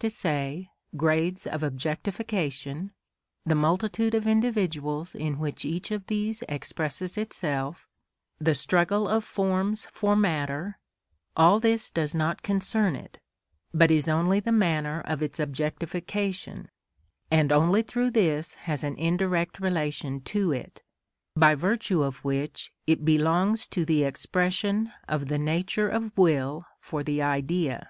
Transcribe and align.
_,grades 0.96 1.44
of 1.44 1.64
objectification, 1.64 2.92
the 3.44 3.56
multitude 3.56 4.14
of 4.14 4.28
individuals 4.28 5.12
in 5.12 5.40
which 5.40 5.64
each 5.64 5.90
of 5.90 6.06
these 6.06 6.40
expresses 6.48 7.18
itself, 7.18 7.84
the 8.38 8.54
struggle 8.54 9.08
of 9.08 9.24
forms 9.24 9.88
for 9.90 10.14
matter,—all 10.14 11.58
this 11.58 11.90
does 11.90 12.14
not 12.14 12.44
concern 12.44 12.94
it, 12.94 13.18
but 13.74 13.90
is 13.90 14.06
only 14.08 14.38
the 14.38 14.52
manner 14.52 15.00
of 15.00 15.20
its 15.20 15.40
objectification, 15.40 16.70
and 17.28 17.50
only 17.50 17.82
through 17.82 18.12
this 18.12 18.54
has 18.54 18.84
an 18.84 18.96
indirect 18.98 19.58
relation 19.58 20.20
to 20.20 20.52
it, 20.52 20.80
by 21.34 21.56
virtue 21.56 22.04
of 22.04 22.24
which 22.24 22.72
it 22.86 23.04
belongs 23.04 23.66
to 23.66 23.84
the 23.84 24.04
expression 24.04 24.92
of 25.08 25.26
the 25.26 25.38
nature 25.38 25.88
of 25.88 26.16
will 26.16 26.64
for 26.78 27.02
the 27.02 27.20
idea. 27.20 27.88